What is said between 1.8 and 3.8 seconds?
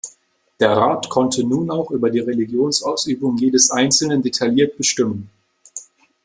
über die Religionsausübung jedes